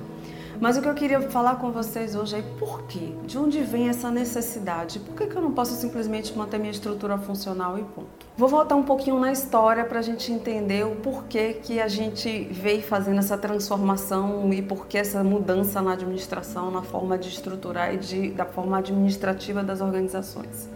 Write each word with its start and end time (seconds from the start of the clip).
Mas 0.59 0.77
o 0.77 0.81
que 0.81 0.89
eu 0.89 0.93
queria 0.93 1.21
falar 1.21 1.55
com 1.55 1.71
vocês 1.71 2.17
hoje 2.17 2.35
é 2.35 2.41
por 2.41 2.83
quê? 2.83 3.13
De 3.25 3.37
onde 3.37 3.61
vem 3.61 3.87
essa 3.87 4.11
necessidade? 4.11 4.99
Por 4.99 5.15
que, 5.15 5.27
que 5.27 5.35
eu 5.37 5.41
não 5.41 5.53
posso 5.53 5.73
simplesmente 5.75 6.37
manter 6.37 6.59
minha 6.59 6.71
estrutura 6.71 7.17
funcional 7.17 7.79
e 7.79 7.83
ponto? 7.83 8.27
Vou 8.35 8.49
voltar 8.49 8.75
um 8.75 8.83
pouquinho 8.83 9.17
na 9.21 9.31
história 9.31 9.85
para 9.85 9.99
a 9.99 10.01
gente 10.01 10.33
entender 10.33 10.85
o 10.85 10.97
porquê 10.97 11.53
que 11.53 11.79
a 11.79 11.87
gente 11.87 12.49
veio 12.51 12.81
fazendo 12.81 13.19
essa 13.19 13.37
transformação 13.37 14.51
e 14.51 14.61
por 14.61 14.85
que 14.85 14.97
essa 14.97 15.23
mudança 15.23 15.81
na 15.81 15.93
administração, 15.93 16.69
na 16.69 16.81
forma 16.81 17.17
de 17.17 17.29
estruturar 17.29 17.93
e 17.93 17.97
de, 17.97 18.31
da 18.31 18.45
forma 18.45 18.79
administrativa 18.79 19.63
das 19.63 19.79
organizações. 19.79 20.69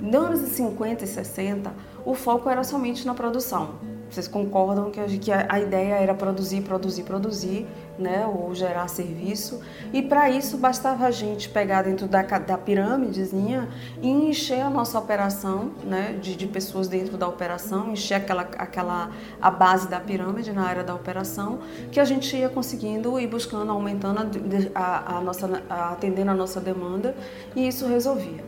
Nos 0.00 0.14
anos 0.14 0.40
50 0.40 1.04
e 1.04 1.06
60, 1.06 1.70
o 2.06 2.14
foco 2.14 2.48
era 2.48 2.64
somente 2.64 3.06
na 3.06 3.12
produção. 3.12 3.74
Vocês 4.10 4.26
concordam 4.26 4.90
que 4.90 4.98
a, 4.98 5.06
que 5.06 5.30
a 5.30 5.60
ideia 5.60 5.94
era 5.94 6.14
produzir, 6.14 6.62
produzir, 6.62 7.04
produzir, 7.04 7.66
né, 8.00 8.26
ou 8.26 8.54
gerar 8.54 8.88
serviço. 8.88 9.60
E 9.92 10.02
para 10.02 10.30
isso 10.30 10.56
bastava 10.56 11.06
a 11.06 11.10
gente 11.10 11.48
pegar 11.48 11.82
dentro 11.82 12.08
da, 12.08 12.22
da 12.22 12.58
pirâmidezinha 12.58 13.68
e 14.00 14.08
encher 14.08 14.60
a 14.60 14.70
nossa 14.70 14.98
operação, 14.98 15.72
né, 15.84 16.18
de, 16.20 16.34
de 16.34 16.46
pessoas 16.46 16.88
dentro 16.88 17.16
da 17.16 17.28
operação, 17.28 17.92
encher 17.92 18.14
aquela, 18.14 18.42
aquela 18.42 19.10
a 19.40 19.50
base 19.50 19.88
da 19.88 20.00
pirâmide 20.00 20.52
na 20.52 20.64
área 20.64 20.82
da 20.82 20.94
operação, 20.94 21.60
que 21.92 22.00
a 22.00 22.04
gente 22.04 22.34
ia 22.36 22.48
conseguindo 22.48 23.18
ir 23.20 23.26
buscando, 23.26 23.70
aumentando 23.70 24.20
a, 24.74 24.80
a, 24.80 25.18
a 25.18 25.20
nossa, 25.20 25.62
a, 25.68 25.90
atendendo 25.90 26.30
a 26.30 26.34
nossa 26.34 26.60
demanda, 26.60 27.14
e 27.54 27.68
isso 27.68 27.86
resolvia. 27.86 28.44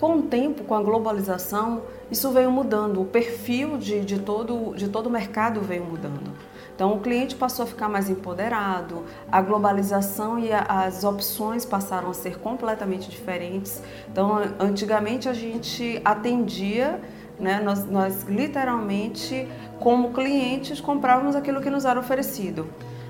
Com 0.00 0.18
o 0.18 0.22
tempo, 0.22 0.62
com 0.62 0.74
a 0.74 0.82
globalização, 0.82 1.82
isso 2.10 2.30
veio 2.30 2.50
mudando, 2.50 3.02
o 3.02 3.04
perfil 3.04 3.78
de, 3.78 4.00
de, 4.00 4.18
todo, 4.18 4.74
de 4.74 4.88
todo 4.88 5.06
o 5.06 5.10
mercado 5.10 5.60
veio 5.60 5.84
mudando. 5.84 6.30
Então, 6.78 6.92
o 6.94 7.00
cliente 7.00 7.34
passou 7.34 7.64
a 7.64 7.66
ficar 7.66 7.88
mais 7.88 8.08
empoderado, 8.08 9.04
a 9.32 9.42
globalização 9.42 10.38
e 10.38 10.52
a, 10.52 10.60
as 10.60 11.02
opções 11.02 11.64
passaram 11.64 12.08
a 12.08 12.14
ser 12.14 12.38
completamente 12.38 13.10
diferentes. 13.10 13.82
Então, 14.08 14.38
antigamente 14.60 15.28
a 15.28 15.32
gente 15.32 16.00
atendia, 16.04 17.00
né, 17.36 17.60
nós, 17.60 17.84
nós 17.84 18.22
literalmente, 18.28 19.48
como 19.80 20.12
clientes, 20.12 20.80
comprávamos 20.80 21.34
aquilo 21.34 21.60
que 21.60 21.68
nos 21.68 21.84
era 21.84 21.98
oferecido. 21.98 22.68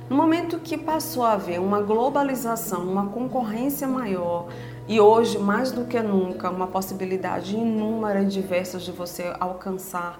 No 0.08 0.16
momento 0.16 0.58
que 0.60 0.78
passou 0.78 1.22
a 1.22 1.32
haver 1.32 1.60
uma 1.60 1.82
globalização, 1.82 2.84
uma 2.84 3.08
concorrência 3.08 3.86
maior, 3.86 4.48
e 4.88 4.98
hoje, 4.98 5.38
mais 5.38 5.70
do 5.72 5.84
que 5.84 6.00
nunca, 6.00 6.48
uma 6.48 6.68
possibilidade 6.68 7.54
inúmera 7.54 8.22
e 8.22 8.24
diversa 8.24 8.78
de 8.78 8.90
você 8.90 9.30
alcançar 9.38 10.18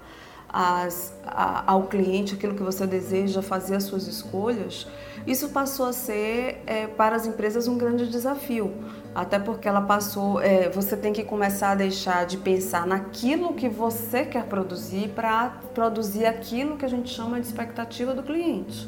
as, 0.49 1.13
a, 1.25 1.71
ao 1.71 1.83
cliente 1.83 2.33
aquilo 2.33 2.55
que 2.55 2.63
você 2.63 2.87
deseja, 2.87 3.41
fazer 3.41 3.75
as 3.75 3.83
suas 3.83 4.07
escolhas, 4.07 4.87
isso 5.27 5.49
passou 5.49 5.85
a 5.85 5.93
ser 5.93 6.63
é, 6.65 6.87
para 6.87 7.15
as 7.15 7.25
empresas 7.27 7.67
um 7.67 7.77
grande 7.77 8.07
desafio. 8.07 8.73
Até 9.13 9.37
porque 9.37 9.67
ela 9.67 9.81
passou, 9.81 10.41
é, 10.41 10.69
você 10.69 10.95
tem 10.95 11.13
que 11.13 11.23
começar 11.23 11.71
a 11.71 11.75
deixar 11.75 12.25
de 12.25 12.37
pensar 12.37 12.85
naquilo 12.87 13.53
que 13.53 13.67
você 13.67 14.25
quer 14.25 14.45
produzir 14.45 15.09
para 15.09 15.49
produzir 15.73 16.25
aquilo 16.25 16.77
que 16.77 16.85
a 16.85 16.89
gente 16.89 17.09
chama 17.09 17.39
de 17.39 17.47
expectativa 17.47 18.13
do 18.13 18.23
cliente. 18.23 18.87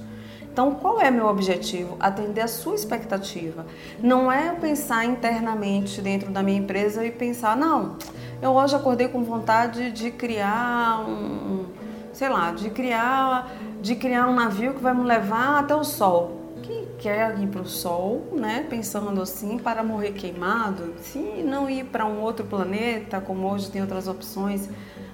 Então, 0.51 0.75
qual 0.75 0.99
é 0.99 1.09
meu 1.09 1.27
objetivo? 1.27 1.95
Atender 1.97 2.41
a 2.41 2.47
sua 2.47 2.75
expectativa. 2.75 3.65
Não 4.01 4.29
é 4.29 4.51
pensar 4.51 5.05
internamente 5.05 6.01
dentro 6.01 6.29
da 6.29 6.43
minha 6.43 6.59
empresa 6.59 7.05
e 7.05 7.11
pensar, 7.11 7.55
não, 7.55 7.95
eu 8.41 8.51
hoje 8.51 8.75
acordei 8.75 9.07
com 9.07 9.23
vontade 9.23 9.91
de 9.91 10.11
criar 10.11 11.05
um, 11.07 11.67
sei 12.11 12.27
lá, 12.27 12.51
de 12.51 12.69
criar, 12.69 13.49
de 13.81 13.95
criar 13.95 14.27
um 14.27 14.35
navio 14.35 14.73
que 14.73 14.81
vai 14.81 14.93
me 14.93 15.03
levar 15.03 15.59
até 15.59 15.73
o 15.73 15.85
sol. 15.85 16.41
Quem 16.61 16.85
quer 16.99 17.39
ir 17.39 17.47
para 17.47 17.61
o 17.61 17.67
sol, 17.67 18.21
né, 18.33 18.65
pensando 18.69 19.21
assim, 19.21 19.57
para 19.57 19.81
morrer 19.81 20.11
queimado, 20.11 20.93
se 20.99 21.19
não 21.19 21.69
ir 21.69 21.85
para 21.85 22.05
um 22.05 22.19
outro 22.19 22.45
planeta, 22.45 23.21
como 23.21 23.49
hoje 23.49 23.71
tem 23.71 23.81
outras 23.81 24.05
opções. 24.05 24.69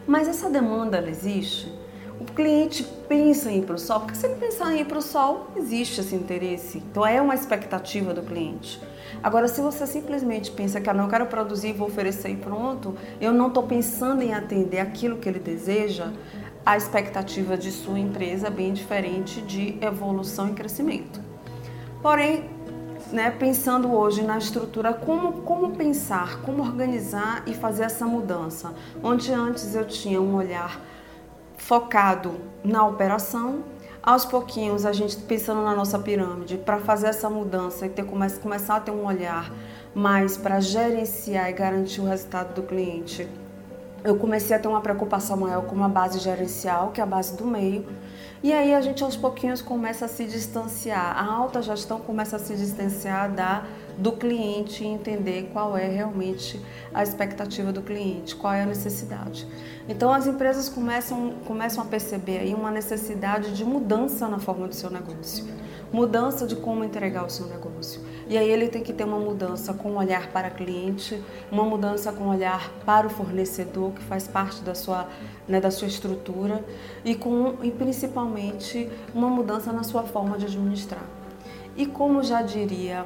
Mas 0.08 0.28
essa 0.28 0.50
demanda 0.50 0.98
ela 0.98 1.10
existe? 1.10 1.72
O 2.20 2.26
cliente 2.26 2.84
pensa 3.08 3.52
em 3.52 3.60
ir 3.60 3.66
para 3.66 3.76
o 3.76 3.80
sol, 3.80 4.02
porque 4.02 4.16
se 4.16 4.26
ele 4.26 4.36
pensar 4.36 4.74
em 4.74 4.82
ir 4.82 4.86
para 4.86 4.98
o 4.98 5.02
sol, 5.02 5.48
existe 5.56 6.02
esse 6.02 6.16
interesse. 6.16 6.80
Então 6.80 7.06
é 7.06 7.22
uma 7.22 7.36
expectativa 7.36 8.14
do 8.14 8.22
cliente. 8.22 8.82
Agora, 9.24 9.48
se 9.48 9.62
você 9.62 9.88
simplesmente 9.88 10.52
pensa 10.52 10.80
que 10.80 10.90
ah, 10.90 10.94
não, 10.94 11.06
eu 11.06 11.10
quero 11.10 11.26
produzir, 11.28 11.74
vou 11.74 11.88
oferecer 11.88 12.30
e 12.30 12.36
pronto, 12.36 12.96
eu 13.20 13.34
não 13.34 13.48
estou 13.48 13.64
pensando 13.64 14.22
em 14.22 14.34
atender 14.34 14.80
aquilo 14.80 15.18
que 15.18 15.28
ele 15.28 15.40
deseja, 15.40 16.12
a 16.66 16.76
expectativa 16.76 17.58
de 17.58 17.72
sua 17.72 18.00
empresa 18.00 18.48
é 18.48 18.50
bem 18.50 18.74
diferente 18.74 19.42
de 19.42 19.78
evolução 19.82 20.50
e 20.50 20.54
crescimento. 20.54 21.22
Porém, 22.02 22.50
né, 23.12 23.32
pensando 23.32 23.94
hoje 23.94 24.22
na 24.22 24.38
estrutura, 24.38 24.94
como, 24.94 25.42
como 25.44 25.72
pensar, 25.76 26.42
como 26.42 26.62
organizar 26.62 27.44
e 27.48 27.54
fazer 27.54 27.84
essa 27.84 28.06
mudança, 28.06 28.74
onde 29.02 29.32
antes 29.32 29.76
eu 29.76 29.86
tinha 29.86 30.22
um 30.22 30.36
olhar 30.36 30.82
focado 31.68 32.40
na 32.64 32.88
operação. 32.88 33.62
Aos 34.02 34.24
pouquinhos, 34.24 34.86
a 34.86 34.94
gente 34.94 35.18
pensando 35.18 35.62
na 35.62 35.76
nossa 35.76 36.00
pirâmide, 36.00 36.58
para 36.58 36.80
fazer 36.80 37.08
essa 37.08 37.30
mudança 37.30 37.86
e 37.86 37.90
ter, 37.90 38.06
começar 38.06 38.78
a 38.78 38.80
ter 38.80 38.92
um 38.92 39.06
olhar 39.06 39.52
mais 39.94 40.38
para 40.38 40.62
gerenciar 40.62 41.50
e 41.50 41.54
garantir 41.54 42.00
o 42.00 42.06
resultado 42.06 42.54
do 42.54 42.64
cliente, 42.64 43.28
eu 44.08 44.16
comecei 44.16 44.56
a 44.56 44.60
ter 44.60 44.70
uma 44.70 44.80
preocupação 44.80 45.36
maior 45.36 45.66
com 45.66 45.76
uma 45.76 45.90
base 45.90 46.20
gerencial, 46.20 46.92
que 46.92 47.02
é 47.02 47.04
a 47.04 47.08
base 47.08 47.36
do 47.36 47.46
meio. 47.46 47.86
E 48.42 48.54
aí 48.54 48.74
a 48.74 48.80
gente 48.80 49.04
aos 49.04 49.18
pouquinhos 49.18 49.62
começa 49.62 50.06
a 50.06 50.08
se 50.08 50.24
distanciar, 50.26 51.18
a 51.18 51.26
alta 51.26 51.62
gestão 51.62 52.00
começa 52.00 52.38
a 52.38 52.40
se 52.40 52.56
distanciar 52.56 53.30
da 53.32 53.66
do 53.98 54.12
cliente 54.12 54.84
e 54.84 54.88
entender 54.88 55.50
qual 55.52 55.76
é 55.76 55.88
realmente 55.88 56.62
a 56.94 57.02
expectativa 57.02 57.74
do 57.74 57.82
cliente, 57.82 58.36
qual 58.36 58.54
é 58.54 58.62
a 58.62 58.66
necessidade. 58.66 59.48
Então 59.90 60.14
as 60.14 60.28
empresas 60.28 60.70
começam, 60.70 61.34
começam 61.46 61.84
a 61.84 61.88
perceber 61.88 62.38
aí 62.38 62.54
uma 62.54 62.70
necessidade 62.70 63.56
de 63.56 63.66
mudança 63.66 64.28
na 64.28 64.38
forma 64.38 64.68
do 64.68 64.76
seu 64.76 64.92
negócio, 64.92 65.46
mudança 65.92 66.46
de 66.46 66.56
como 66.56 66.84
entregar 66.84 67.26
o 67.26 67.30
seu 67.30 67.48
negócio. 67.48 68.00
E 68.30 68.38
aí 68.38 68.52
ele 68.52 68.68
tem 68.68 68.84
que 68.84 68.92
ter 68.92 69.06
uma 69.06 69.20
mudança 69.20 69.74
com 69.74 69.96
olhar 69.96 70.28
para 70.32 70.50
o 70.50 70.52
cliente, 70.52 71.22
uma 71.50 71.64
mudança 71.64 72.12
com 72.12 72.28
olhar 72.28 72.70
para 72.86 73.08
o 73.08 73.10
fornecedor, 73.10 73.94
que 73.94 74.04
faz 74.04 74.28
parte 74.28 74.62
da 74.62 74.76
sua, 74.76 75.08
né, 75.48 75.62
da 75.62 75.72
sua 75.72 75.88
estrutura, 75.88 76.64
e, 77.06 77.16
com, 77.16 77.56
e 77.64 77.72
principalmente 77.72 78.90
uma 79.14 79.30
mudança 79.30 79.72
na 79.72 79.84
sua 79.84 80.04
forma 80.04 80.38
de 80.38 80.46
administrar. 80.46 81.06
E 81.78 81.86
como 81.86 82.22
já 82.22 82.42
diria 82.42 83.06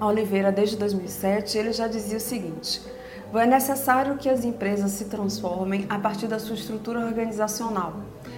Oliveira, 0.00 0.52
desde 0.52 0.76
2007, 0.76 1.58
ele 1.58 1.72
já 1.72 1.88
dizia 1.88 2.18
o 2.18 2.20
seguinte: 2.20 2.80
é 3.38 3.46
necessário 3.46 4.18
que 4.18 4.28
as 4.28 4.44
empresas 4.44 4.90
se 4.92 5.06
transformem 5.06 5.86
a 5.88 5.98
partir 5.98 6.26
da 6.26 6.38
sua 6.38 6.54
estrutura 6.54 7.00
organizacional. 7.00 7.94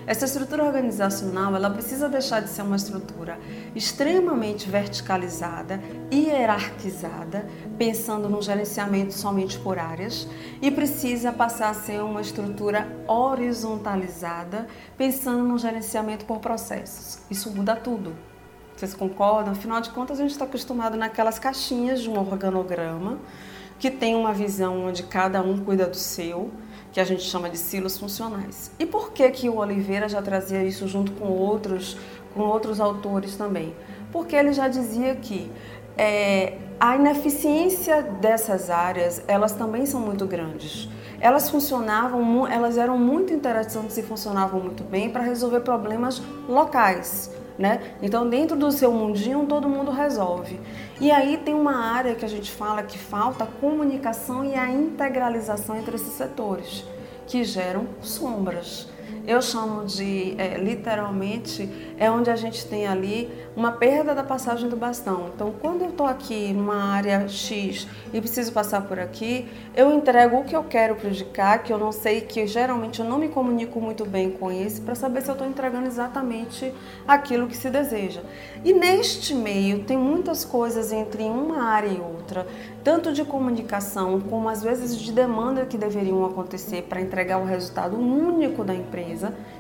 Essa 0.07 0.27
estrutura 0.27 0.65
organizacional, 0.65 1.57
ela 1.57 1.71
precisa 1.71 2.09
deixar 2.09 2.41
de 2.41 2.51
ser 2.51 2.63
uma 2.63 2.77
estrutura 2.77 3.39
extremamente 3.75 4.69
verticalizada, 4.69 5.81
hierarquizada, 6.13 7.47
pensando 7.79 8.29
no 8.29 8.41
gerenciamento 8.43 9.15
somente 9.15 9.59
por 9.59 9.79
áreas, 9.79 10.29
e 10.61 10.71
precisa 10.71 11.33
passar 11.33 11.71
a 11.71 11.75
ser 11.75 12.03
uma 12.03 12.21
estrutura 12.21 12.87
horizontalizada, 13.09 14.67
pensando 14.97 15.43
no 15.43 15.59
gerenciamento 15.59 16.25
por 16.25 16.39
processos. 16.39 17.19
Isso 17.31 17.51
muda 17.51 17.75
tudo. 17.75 18.15
Vocês 18.77 18.93
concordam? 18.93 19.53
Afinal 19.53 19.81
de 19.81 19.91
contas, 19.91 20.19
a 20.19 20.23
gente 20.23 20.33
está 20.33 20.45
acostumado 20.45 20.97
naquelas 20.97 21.39
caixinhas 21.39 22.01
de 22.01 22.11
um 22.11 22.19
organograma 22.19 23.19
que 23.79 23.91
tem 23.91 24.15
uma 24.15 24.33
visão 24.33 24.87
onde 24.87 25.03
cada 25.03 25.43
um 25.43 25.59
cuida 25.59 25.87
do 25.87 25.97
seu, 25.97 26.51
que 26.93 27.01
a 27.01 27.05
gente 27.05 27.23
chama 27.23 27.51
de 27.51 27.59
silos 27.59 27.99
funcionais. 27.99 28.71
E 28.79 28.87
por 28.87 29.13
que 29.13 29.29
que 29.31 29.49
o 29.49 29.57
Oliveira 29.57 30.09
já 30.09 30.23
trazia 30.23 30.63
isso 30.63 30.87
junto 30.87 31.13
com 31.13 31.27
outros, 31.27 31.97
com 32.33 32.41
outros 32.41 32.81
autores 32.81 33.37
também? 33.37 33.75
Porque 34.13 34.37
ele 34.37 34.53
já 34.53 34.69
dizia 34.69 35.17
que 35.17 35.51
é, 35.99 36.57
a 36.79 36.97
ineficiência 36.97 38.03
dessas 38.03 38.71
áreas, 38.71 39.23
elas 39.27 39.53
também 39.53 39.87
são 39.87 40.01
muito 40.01 40.25
grandes. 40.25 40.89
Elas 41.21 41.51
funcionavam, 41.51 42.47
elas 42.47 42.79
eram 42.79 42.99
muito 42.99 43.33
interessantes 43.33 43.97
e 43.99 44.03
funcionavam 44.03 44.61
muito 44.61 44.85
bem 44.85 45.11
para 45.11 45.23
resolver 45.23 45.61
problemas 45.61 46.23
locais 46.49 47.31
né? 47.59 47.81
Então, 48.03 48.29
dentro 48.29 48.57
do 48.57 48.71
seu 48.71 48.93
mundinho, 48.93 49.47
todo 49.47 49.69
mundo 49.69 49.91
resolve. 49.91 50.61
E 51.01 51.11
aí 51.11 51.37
tem 51.37 51.55
uma 51.55 51.77
área 51.77 52.15
que 52.15 52.25
a 52.25 52.29
gente 52.29 52.51
fala 52.51 52.83
que 52.83 52.99
falta 52.99 53.45
a 53.45 53.47
comunicação 53.47 54.45
e 54.45 54.55
a 54.55 54.71
integralização 54.71 55.77
entre 55.77 55.97
esses 55.97 56.13
setores, 56.15 56.85
que 57.27 57.45
geram 57.45 57.87
sombras 58.01 58.89
eu 59.27 59.41
chamo 59.41 59.85
de 59.85 60.35
é, 60.39 60.59
literalmente 60.59 61.69
é 61.99 62.11
onde 62.11 62.31
a 62.31 62.37
gente 62.37 62.67
tem 62.67 62.87
ali 62.87 63.31
uma 63.57 63.73
perda 63.73 64.15
da 64.15 64.23
passagem 64.23 64.69
do 64.69 64.77
bastão. 64.77 65.31
Então, 65.35 65.55
quando 65.61 65.83
eu 65.83 65.91
estou 65.91 66.07
aqui 66.07 66.53
numa 66.53 66.93
área 66.93 67.27
X 67.29 67.87
e 68.13 68.21
preciso 68.21 68.53
passar 68.53 68.83
por 68.83 68.99
aqui, 68.99 69.49
eu 69.75 69.93
entrego 69.93 70.39
o 70.39 70.45
que 70.45 70.55
eu 70.55 70.65
quero 70.65 70.95
o 70.95 71.59
que 71.63 71.73
eu 71.73 71.79
não 71.79 71.93
sei, 71.93 72.21
que 72.21 72.47
geralmente 72.47 73.01
eu 73.01 73.07
não 73.07 73.19
me 73.19 73.29
comunico 73.29 73.81
muito 73.81 74.05
bem 74.05 74.31
com 74.31 74.51
esse, 74.51 74.81
para 74.81 74.95
saber 74.95 75.23
se 75.23 75.29
eu 75.29 75.33
estou 75.33 75.47
entregando 75.47 75.87
exatamente 75.87 76.73
aquilo 77.07 77.47
que 77.47 77.57
se 77.57 77.71
deseja. 77.71 78.23
E 78.65 78.73
neste 78.73 79.35
meio 79.35 79.85
tem 79.85 79.97
muitas 79.97 80.45
coisas 80.45 80.93
entre 80.93 81.23
uma 81.25 81.65
área 81.65 81.89
e 81.89 82.01
outra, 82.01 82.47
tanto 82.83 83.13
de 83.13 83.25
comunicação 83.25 84.21
como 84.21 84.49
às 84.49 84.63
vezes 84.63 84.97
de 84.97 85.13
demanda 85.13 85.65
que 85.65 85.79
deveriam 85.79 86.25
acontecer 86.25 86.83
para 86.83 87.01
entregar 87.01 87.39
o 87.39 87.45
resultado 87.45 87.97
único 87.97 88.65
da 88.65 88.75
empresa 88.75 89.14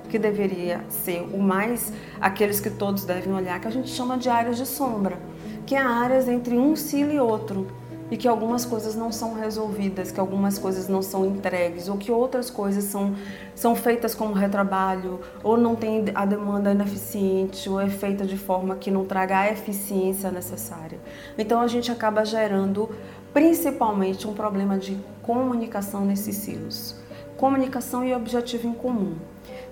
que 0.09 0.19
deveria 0.19 0.85
ser 0.89 1.29
o 1.33 1.39
mais 1.39 1.93
aqueles 2.21 2.61
que 2.61 2.71
todos 2.71 3.05
devem 3.05 3.33
olhar, 3.33 3.61
que 3.61 3.69
a 3.69 3.71
gente 3.71 3.89
chama 3.91 4.17
de 4.17 4.29
áreas 4.29 4.56
de 4.56 4.67
sombra, 4.67 5.19
que 5.67 5.75
é 5.75 5.81
áreas 5.81 6.29
entre 6.29 6.56
um 6.59 6.77
silo 6.77 7.12
e 7.12 7.19
outro, 7.19 7.67
e 8.11 8.17
que 8.17 8.29
algumas 8.29 8.65
coisas 8.65 8.95
não 8.95 9.11
são 9.11 9.35
resolvidas, 9.35 10.12
que 10.12 10.21
algumas 10.21 10.59
coisas 10.59 10.89
não 10.89 11.03
são 11.03 11.25
entregues, 11.25 11.89
ou 11.89 11.97
que 11.97 12.12
outras 12.12 12.51
coisas 12.51 12.85
são, 12.85 13.15
são 13.55 13.75
feitas 13.75 14.15
como 14.15 14.35
retrabalho, 14.35 15.21
ou 15.43 15.56
não 15.56 15.75
tem 15.75 16.05
a 16.15 16.27
demanda 16.27 16.73
ineficiente, 16.73 17.69
ou 17.69 17.81
é 17.81 17.89
feita 17.89 18.25
de 18.25 18.37
forma 18.37 18.77
que 18.77 18.91
não 18.91 19.05
traga 19.05 19.39
a 19.39 19.51
eficiência 19.51 20.31
necessária. 20.31 20.99
Então 21.39 21.61
a 21.61 21.67
gente 21.67 21.91
acaba 21.91 22.25
gerando 22.25 22.91
principalmente 23.33 24.29
um 24.29 24.35
problema 24.35 24.79
de 24.79 24.97
comunicação 25.23 26.05
nesses 26.05 26.37
silos. 26.37 26.95
Comunicação 27.37 28.05
e 28.05 28.15
objetivo 28.15 28.69
em 28.69 28.73
comum. 28.73 29.17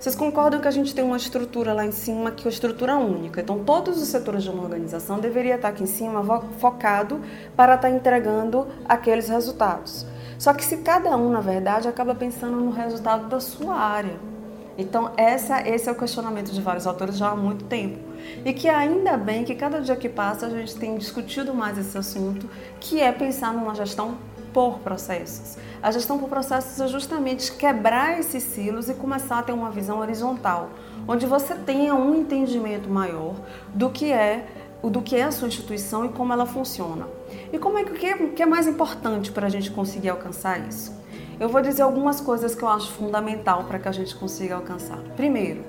Vocês 0.03 0.17
concordam 0.17 0.59
que 0.59 0.67
a 0.67 0.71
gente 0.71 0.93
tem 0.93 1.01
uma 1.01 1.15
estrutura 1.15 1.71
lá 1.71 1.85
em 1.85 1.93
cima 1.93 2.29
que 2.29 2.43
é 2.43 2.45
uma 2.47 2.51
estrutura 2.51 2.97
única? 2.97 3.39
Então, 3.39 3.63
todos 3.63 4.01
os 4.01 4.09
setores 4.09 4.43
de 4.43 4.49
uma 4.49 4.61
organização 4.61 5.17
deveriam 5.17 5.55
estar 5.55 5.69
aqui 5.69 5.83
em 5.83 5.85
cima 5.85 6.21
focado 6.59 7.21
para 7.55 7.75
estar 7.75 7.89
entregando 7.89 8.67
aqueles 8.83 9.29
resultados. 9.29 10.05
Só 10.37 10.53
que 10.53 10.65
se 10.65 10.79
cada 10.79 11.15
um, 11.15 11.29
na 11.29 11.39
verdade, 11.39 11.87
acaba 11.87 12.13
pensando 12.13 12.57
no 12.57 12.71
resultado 12.71 13.29
da 13.29 13.39
sua 13.39 13.77
área. 13.77 14.19
Então, 14.77 15.13
essa, 15.15 15.65
esse 15.65 15.87
é 15.87 15.91
o 15.93 15.95
questionamento 15.95 16.51
de 16.51 16.59
vários 16.59 16.85
autores 16.85 17.17
já 17.17 17.29
há 17.29 17.35
muito 17.37 17.63
tempo. 17.63 17.97
E 18.43 18.51
que 18.51 18.67
ainda 18.67 19.15
bem 19.15 19.45
que 19.45 19.55
cada 19.55 19.79
dia 19.79 19.95
que 19.95 20.09
passa 20.09 20.47
a 20.47 20.49
gente 20.49 20.75
tem 20.75 20.97
discutido 20.97 21.53
mais 21.53 21.77
esse 21.77 21.97
assunto, 21.97 22.49
que 22.77 22.99
é 22.99 23.13
pensar 23.13 23.53
numa 23.53 23.73
gestão 23.73 24.17
por 24.53 24.79
processos. 24.79 25.57
A 25.81 25.91
gestão 25.91 26.19
por 26.19 26.29
processos 26.29 26.79
é 26.79 26.87
justamente 26.87 27.51
quebrar 27.53 28.19
esses 28.19 28.43
silos 28.43 28.87
e 28.87 28.93
começar 28.93 29.39
a 29.39 29.43
ter 29.43 29.51
uma 29.51 29.71
visão 29.71 29.99
horizontal, 29.99 30.69
onde 31.07 31.25
você 31.25 31.55
tenha 31.55 31.95
um 31.95 32.15
entendimento 32.15 32.89
maior 32.89 33.35
do 33.73 33.89
que 33.89 34.11
é 34.11 34.47
do 34.83 35.01
que 35.01 35.15
é 35.15 35.23
a 35.23 35.31
sua 35.31 35.47
instituição 35.47 36.05
e 36.05 36.09
como 36.09 36.33
ela 36.33 36.45
funciona. 36.45 37.07
E 37.53 37.57
como 37.57 37.77
é 37.77 37.85
que 37.85 37.91
o 37.91 38.33
que 38.33 38.43
é 38.43 38.45
mais 38.45 38.67
importante 38.67 39.31
para 39.31 39.47
a 39.47 39.49
gente 39.49 39.71
conseguir 39.71 40.09
alcançar 40.09 40.59
isso? 40.67 40.93
Eu 41.39 41.47
vou 41.49 41.61
dizer 41.61 41.81
algumas 41.81 42.19
coisas 42.19 42.53
que 42.53 42.63
eu 42.63 42.67
acho 42.67 42.91
fundamental 42.91 43.63
para 43.63 43.79
que 43.79 43.87
a 43.87 43.91
gente 43.91 44.13
consiga 44.13 44.55
alcançar. 44.55 44.99
Primeiro, 45.15 45.63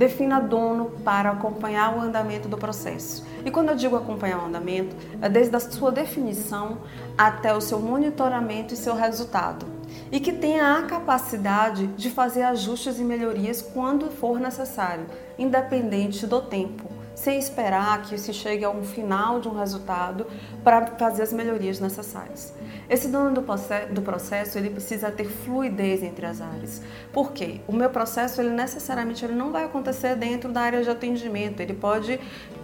defina 0.00 0.40
dono 0.40 0.92
para 1.04 1.30
acompanhar 1.30 1.94
o 1.94 2.00
andamento 2.00 2.48
do 2.48 2.56
processo. 2.56 3.22
E 3.44 3.50
quando 3.50 3.68
eu 3.68 3.76
digo 3.76 3.96
acompanhar 3.96 4.42
o 4.42 4.46
andamento, 4.46 4.96
é 5.20 5.28
desde 5.28 5.54
a 5.54 5.60
sua 5.60 5.92
definição 5.92 6.78
até 7.18 7.54
o 7.54 7.60
seu 7.60 7.78
monitoramento 7.80 8.72
e 8.72 8.78
seu 8.78 8.94
resultado. 8.94 9.66
E 10.10 10.18
que 10.18 10.32
tenha 10.32 10.78
a 10.78 10.82
capacidade 10.84 11.86
de 11.88 12.08
fazer 12.08 12.44
ajustes 12.44 12.98
e 12.98 13.04
melhorias 13.04 13.60
quando 13.60 14.06
for 14.06 14.40
necessário, 14.40 15.04
independente 15.38 16.26
do 16.26 16.40
tempo 16.40 16.88
sem 17.14 17.38
esperar 17.38 18.00
que 18.00 18.16
se 18.16 18.32
chegue 18.32 18.64
a 18.64 18.70
um 18.70 18.82
final 18.82 19.40
de 19.40 19.48
um 19.48 19.52
resultado 19.52 20.26
para 20.64 20.86
fazer 20.86 21.22
as 21.22 21.34
melhorias 21.34 21.78
necessárias. 21.78 22.54
Esse 22.90 23.06
dono 23.06 23.30
do 23.30 24.02
processo 24.02 24.58
ele 24.58 24.68
precisa 24.68 25.12
ter 25.12 25.26
fluidez 25.26 26.02
entre 26.02 26.26
as 26.26 26.40
áreas. 26.40 26.82
Por 27.12 27.30
quê? 27.30 27.60
O 27.68 27.72
meu 27.72 27.88
processo 27.88 28.40
ele 28.40 28.50
necessariamente 28.50 29.24
ele 29.24 29.34
não 29.34 29.52
vai 29.52 29.62
acontecer 29.62 30.16
dentro 30.16 30.50
da 30.50 30.60
área 30.60 30.82
de 30.82 30.90
atendimento. 30.90 31.60
Ele 31.60 31.72
pode, 31.72 32.18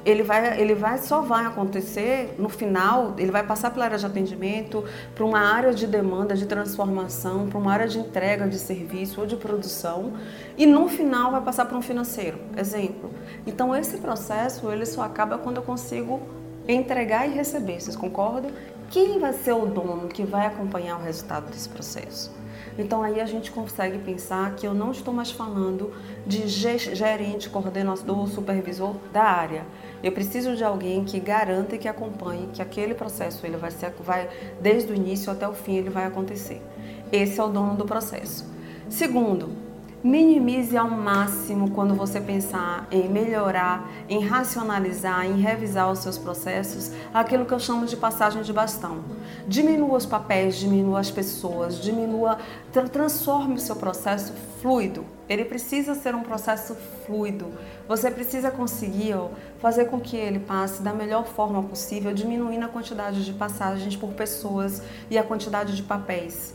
ele 0.04 0.24
vai, 0.24 0.60
ele 0.60 0.74
vai 0.74 0.98
só 0.98 1.20
vai 1.20 1.46
acontecer 1.46 2.34
no 2.40 2.48
final. 2.48 3.14
Ele 3.16 3.30
vai 3.30 3.46
passar 3.46 3.70
pela 3.70 3.84
área 3.84 3.98
de 3.98 4.04
atendimento 4.04 4.84
para 5.14 5.24
uma 5.24 5.38
área 5.38 5.72
de 5.72 5.86
demanda, 5.86 6.34
de 6.34 6.44
transformação, 6.44 7.46
para 7.48 7.58
uma 7.60 7.72
área 7.72 7.86
de 7.86 8.00
entrega 8.00 8.48
de 8.48 8.58
serviço 8.58 9.20
ou 9.20 9.28
de 9.28 9.36
produção 9.36 10.14
e 10.58 10.66
no 10.66 10.88
final 10.88 11.30
vai 11.30 11.40
passar 11.40 11.66
para 11.66 11.78
um 11.78 11.82
financeiro. 11.82 12.38
Exemplo. 12.56 13.12
Então 13.46 13.76
esse 13.76 13.98
processo 13.98 14.72
ele 14.72 14.86
só 14.86 15.02
acaba 15.02 15.38
quando 15.38 15.58
eu 15.58 15.62
consigo 15.62 16.20
entregar 16.68 17.26
e 17.26 17.32
receber. 17.32 17.80
Vocês 17.80 17.96
concordam? 17.96 18.50
Quem 18.90 19.18
vai 19.18 19.32
ser 19.32 19.52
o 19.52 19.66
dono 19.66 20.08
que 20.08 20.24
vai 20.24 20.46
acompanhar 20.46 20.98
o 20.98 21.02
resultado 21.02 21.50
desse 21.50 21.68
processo? 21.68 22.34
Então 22.78 23.02
aí 23.02 23.20
a 23.20 23.26
gente 23.26 23.50
consegue 23.50 23.98
pensar 23.98 24.54
que 24.54 24.66
eu 24.66 24.74
não 24.74 24.90
estou 24.90 25.12
mais 25.12 25.30
falando 25.30 25.92
de 26.26 26.46
gerente, 26.46 27.48
coordenador, 27.48 28.28
supervisor 28.28 28.96
da 29.12 29.22
área. 29.22 29.66
Eu 30.02 30.12
preciso 30.12 30.54
de 30.54 30.62
alguém 30.62 31.04
que 31.04 31.18
garanta 31.18 31.74
e 31.74 31.78
que 31.78 31.88
acompanhe 31.88 32.48
que 32.52 32.60
aquele 32.60 32.94
processo 32.94 33.46
ele 33.46 33.56
vai 33.56 33.70
ser, 33.70 33.92
vai 34.00 34.28
desde 34.60 34.92
o 34.92 34.94
início 34.94 35.32
até 35.32 35.48
o 35.48 35.54
fim 35.54 35.76
ele 35.76 35.90
vai 35.90 36.04
acontecer. 36.04 36.60
Esse 37.10 37.40
é 37.40 37.44
o 37.44 37.48
dono 37.48 37.76
do 37.76 37.86
processo. 37.86 38.44
Segundo, 38.88 39.65
Minimize 40.04 40.76
ao 40.76 40.90
máximo 40.90 41.70
quando 41.70 41.94
você 41.94 42.20
pensar 42.20 42.86
em 42.92 43.08
melhorar, 43.08 43.90
em 44.08 44.22
racionalizar, 44.24 45.26
em 45.26 45.40
revisar 45.40 45.90
os 45.90 46.00
seus 46.00 46.18
processos, 46.18 46.92
aquilo 47.12 47.46
que 47.46 47.52
eu 47.52 47.58
chamo 47.58 47.86
de 47.86 47.96
passagem 47.96 48.42
de 48.42 48.52
bastão. 48.52 49.02
Diminua 49.48 49.96
os 49.96 50.06
papéis, 50.06 50.56
diminua 50.56 51.00
as 51.00 51.10
pessoas, 51.10 51.80
diminua, 51.80 52.38
transforme 52.92 53.54
o 53.54 53.58
seu 53.58 53.74
processo 53.74 54.32
fluido. 54.60 55.04
Ele 55.28 55.44
precisa 55.44 55.94
ser 55.94 56.14
um 56.14 56.22
processo 56.22 56.76
fluido. 57.04 57.46
Você 57.88 58.10
precisa 58.10 58.50
conseguir 58.50 59.14
ó, 59.14 59.30
fazer 59.60 59.86
com 59.86 59.98
que 59.98 60.16
ele 60.16 60.38
passe 60.38 60.82
da 60.82 60.92
melhor 60.92 61.24
forma 61.24 61.62
possível, 61.62 62.12
diminuindo 62.12 62.66
a 62.66 62.68
quantidade 62.68 63.24
de 63.24 63.32
passagens 63.32 63.96
por 63.96 64.10
pessoas 64.10 64.82
e 65.10 65.18
a 65.18 65.24
quantidade 65.24 65.74
de 65.74 65.82
papéis. 65.82 66.54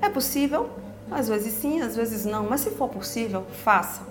É 0.00 0.08
possível? 0.08 0.70
Às 1.14 1.28
vezes 1.28 1.54
sim, 1.54 1.80
às 1.80 1.96
vezes 1.96 2.24
não, 2.24 2.44
mas 2.48 2.62
se 2.62 2.70
for 2.70 2.88
possível, 2.88 3.44
faça. 3.64 4.02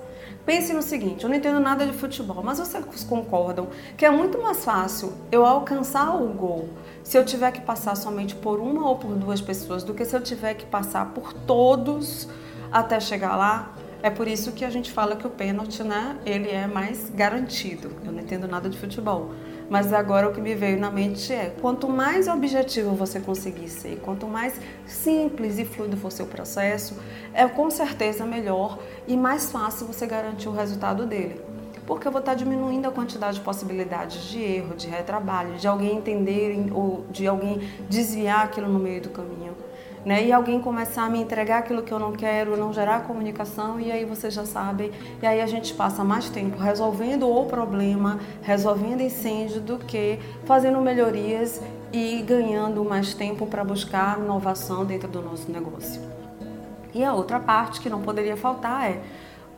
Pense 0.46 0.74
no 0.74 0.82
seguinte: 0.82 1.24
eu 1.24 1.30
não 1.30 1.36
entendo 1.36 1.60
nada 1.60 1.86
de 1.86 1.94
futebol, 1.94 2.42
mas 2.44 2.60
vocês 2.60 3.04
concordam 3.04 3.68
que 3.98 4.06
é 4.06 4.10
muito 4.10 4.42
mais 4.42 4.64
fácil 4.64 5.14
eu 5.32 5.46
alcançar 5.46 6.16
o 6.16 6.28
gol 6.30 6.70
se 7.04 7.18
eu 7.18 7.26
tiver 7.26 7.52
que 7.52 7.62
passar 7.62 7.96
somente 7.96 8.36
por 8.36 8.60
uma 8.60 8.88
ou 8.88 8.96
por 8.96 9.14
duas 9.16 9.42
pessoas 9.42 9.84
do 9.84 9.94
que 9.94 10.06
se 10.06 10.16
eu 10.16 10.22
tiver 10.22 10.54
que 10.54 10.66
passar 10.66 11.08
por 11.14 11.34
todos 11.34 12.28
até 12.72 13.00
chegar 13.00 13.36
lá? 13.36 13.74
É 14.04 14.10
por 14.10 14.28
isso 14.28 14.52
que 14.52 14.66
a 14.66 14.70
gente 14.70 14.92
fala 14.92 15.16
que 15.16 15.28
o 15.28 15.30
pênalti, 15.30 15.84
né, 15.84 16.18
ele 16.26 16.50
é 16.50 16.66
mais 16.66 17.12
garantido. 17.12 17.92
Eu 18.04 18.12
não 18.12 18.20
entendo 18.20 18.48
nada 18.48 18.68
de 18.68 18.76
futebol, 18.76 19.32
Mas 19.72 19.94
agora 19.94 20.28
o 20.28 20.34
que 20.34 20.42
me 20.42 20.54
veio 20.54 20.78
na 20.78 20.92
mente 20.92 21.32
é: 21.32 21.56
quanto 21.62 21.88
mais 21.88 22.28
objetivo 22.28 22.94
você 22.94 23.22
conseguir 23.22 23.70
ser, 23.70 24.02
quanto 24.02 24.28
mais 24.28 24.54
simples 24.86 25.58
e 25.58 25.64
fluido 25.64 25.96
for 25.96 26.12
seu 26.12 26.26
processo, 26.26 27.00
é 27.34 27.48
com 27.48 27.72
certeza 27.72 28.26
melhor 28.26 28.78
e 29.08 29.16
mais 29.16 29.50
fácil 29.50 29.88
você 29.88 30.06
garantir 30.06 30.50
o 30.50 30.52
resultado 30.52 31.06
dele 31.06 31.40
porque 31.88 32.08
eu 32.08 32.12
vou 32.12 32.20
estar 32.20 32.36
diminuindo 32.36 32.88
a 32.88 32.92
quantidade 32.92 33.40
de 33.40 33.44
possibilidades 33.44 34.24
de 34.30 34.42
erro, 34.42 34.76
de 34.76 34.88
retrabalho, 34.88 35.56
de 35.56 35.68
alguém 35.68 35.98
entender 35.98 36.72
ou 36.72 37.06
de 37.10 37.28
alguém 37.28 37.60
desviar 37.90 38.46
aquilo 38.46 38.70
no 38.70 38.80
meio 38.80 39.02
do 39.02 39.10
caminho. 39.10 39.58
Né? 40.06 40.26
E 40.26 40.32
alguém 40.32 40.60
começar 40.60 41.04
a 41.04 41.10
me 41.10 41.20
entregar 41.22 41.60
aquilo 41.60 41.84
que 41.84 41.92
eu 41.92 42.00
não 42.00 42.12
quero, 42.12 42.58
não 42.58 42.74
gerar 42.74 43.04
comunicação, 43.04 43.80
e 43.80 43.92
aí 43.92 44.04
vocês 44.04 44.34
já 44.34 44.46
sabem, 44.46 44.92
e 45.22 45.26
aí 45.28 45.40
a 45.40 45.46
gente 45.46 45.74
passa 45.76 46.04
mais 46.04 46.28
tempo 46.30 46.58
resolvendo 46.58 47.30
o 47.30 47.46
problema, 47.46 48.20
resolvendo 48.42 49.02
incêndio, 49.02 49.62
do 49.62 49.78
que 49.78 50.18
fazendo 50.46 50.82
melhorias 50.82 51.62
e 51.94 52.22
ganhando 52.24 52.84
mais 52.84 53.14
tempo 53.14 53.46
para 53.46 53.64
buscar 53.64 54.18
inovação 54.18 54.84
dentro 54.86 55.08
do 55.08 55.22
nosso 55.22 55.52
negócio. 55.52 56.02
E 56.94 57.04
a 57.04 57.14
outra 57.14 57.40
parte 57.40 57.80
que 57.80 57.90
não 57.90 58.02
poderia 58.02 58.36
faltar 58.36 58.90
é 58.90 59.02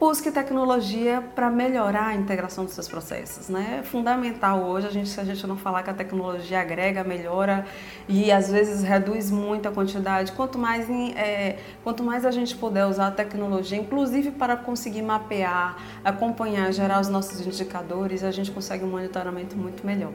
busque 0.04 0.30
tecnologia 0.32 1.24
para 1.34 1.50
melhorar 1.50 2.08
a 2.08 2.14
integração 2.14 2.66
dos 2.66 2.74
seus 2.74 2.90
processos. 2.90 3.48
Né? 3.48 3.78
É 3.80 3.84
fundamental 3.84 4.62
hoje, 4.62 4.86
a 4.86 4.90
gente, 4.90 5.08
se 5.08 5.18
a 5.18 5.24
gente 5.24 5.48
não 5.48 5.56
falar 5.56 5.82
que 5.82 5.90
a 5.90 5.94
tecnologia 5.94 6.60
agrega, 6.60 7.06
melhora 7.06 7.66
e 8.06 8.30
às 8.30 8.52
vezes 8.52 8.84
reduz 8.84 9.32
muito 9.32 9.66
a 9.70 9.72
quantidade, 9.72 10.34
quanto 10.34 10.58
mais, 10.58 10.90
é, 10.90 11.56
quanto 11.86 12.04
mais 12.04 12.26
a 12.26 12.32
gente 12.32 12.54
puder 12.54 12.86
usar 12.86 13.08
a 13.08 13.12
tecnologia, 13.12 13.78
inclusive 13.78 14.32
para 14.32 14.58
conseguir 14.58 15.02
mapear, 15.02 15.78
acompanhar, 16.04 16.74
gerar 16.74 17.00
os 17.00 17.08
nossos 17.08 17.40
indicadores, 17.40 18.26
a 18.26 18.32
gente 18.32 18.52
consegue 18.52 18.84
um 18.84 18.90
monitoramento 18.90 19.56
muito 19.56 19.88
melhor. 19.88 20.12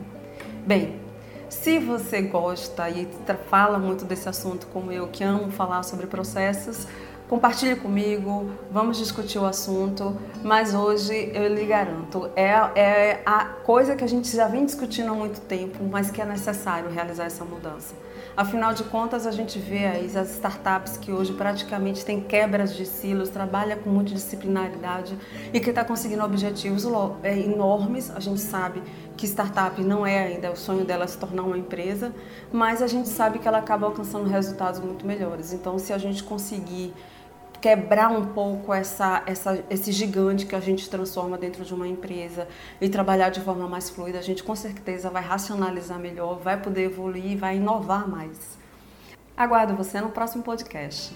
Bem, 0.66 1.00
se 1.48 1.78
você 1.78 2.20
gosta 2.20 2.90
e 2.90 3.08
fala 3.48 3.78
muito 3.78 4.04
desse 4.04 4.28
assunto 4.28 4.66
como 4.66 4.92
eu, 4.92 5.08
que 5.08 5.24
amo 5.24 5.50
falar 5.50 5.82
sobre 5.82 6.06
processos, 6.06 6.86
Compartilhe 7.28 7.76
comigo, 7.76 8.50
vamos 8.70 8.96
discutir 8.96 9.38
o 9.38 9.44
assunto, 9.44 10.16
mas 10.42 10.72
hoje 10.72 11.30
eu 11.34 11.54
lhe 11.54 11.66
garanto, 11.66 12.30
é, 12.34 12.52
é 12.74 13.22
a 13.26 13.44
coisa 13.44 13.94
que 13.94 14.02
a 14.02 14.06
gente 14.06 14.34
já 14.34 14.48
vem 14.48 14.64
discutindo 14.64 15.10
há 15.10 15.14
muito 15.14 15.42
tempo, 15.42 15.84
mas 15.84 16.10
que 16.10 16.22
é 16.22 16.24
necessário 16.24 16.88
realizar 16.88 17.26
essa 17.26 17.44
mudança. 17.44 17.94
Afinal 18.34 18.72
de 18.72 18.82
contas, 18.84 19.26
a 19.26 19.30
gente 19.30 19.58
vê 19.58 19.84
aí 19.84 20.06
as 20.16 20.30
startups 20.30 20.96
que 20.96 21.12
hoje 21.12 21.34
praticamente 21.34 22.02
têm 22.02 22.18
quebras 22.18 22.74
de 22.74 22.86
silos, 22.86 23.28
trabalha 23.28 23.76
com 23.76 23.90
multidisciplinaridade 23.90 25.18
e 25.52 25.60
que 25.60 25.68
está 25.68 25.84
conseguindo 25.84 26.24
objetivos 26.24 26.86
é, 27.22 27.38
enormes. 27.38 28.10
A 28.10 28.20
gente 28.20 28.40
sabe 28.40 28.82
que 29.18 29.26
startup 29.26 29.82
não 29.82 30.06
é 30.06 30.20
ainda 30.20 30.50
o 30.50 30.56
sonho 30.56 30.84
dela 30.84 31.06
se 31.06 31.18
tornar 31.18 31.42
uma 31.42 31.58
empresa, 31.58 32.10
mas 32.50 32.80
a 32.80 32.86
gente 32.86 33.08
sabe 33.08 33.38
que 33.38 33.46
ela 33.46 33.58
acaba 33.58 33.86
alcançando 33.86 34.28
resultados 34.28 34.80
muito 34.80 35.04
melhores. 35.04 35.52
Então, 35.52 35.78
se 35.78 35.92
a 35.92 35.98
gente 35.98 36.22
conseguir 36.22 36.94
quebrar 37.60 38.10
um 38.10 38.26
pouco 38.26 38.72
essa, 38.72 39.22
essa, 39.26 39.62
esse 39.68 39.92
gigante 39.92 40.46
que 40.46 40.54
a 40.54 40.60
gente 40.60 40.88
transforma 40.88 41.36
dentro 41.36 41.64
de 41.64 41.74
uma 41.74 41.86
empresa 41.86 42.48
e 42.80 42.88
trabalhar 42.88 43.30
de 43.30 43.40
forma 43.40 43.68
mais 43.68 43.90
fluida, 43.90 44.18
a 44.18 44.22
gente 44.22 44.42
com 44.42 44.54
certeza 44.54 45.10
vai 45.10 45.22
racionalizar 45.22 45.98
melhor, 45.98 46.38
vai 46.38 46.60
poder 46.60 46.84
evoluir, 46.84 47.36
vai 47.36 47.56
inovar 47.56 48.08
mais. 48.08 48.56
Aguardo 49.36 49.74
você 49.74 50.00
no 50.00 50.10
próximo 50.10 50.42
podcast. 50.42 51.12